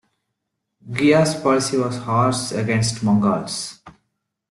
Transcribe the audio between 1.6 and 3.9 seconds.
was harsh against Mongols.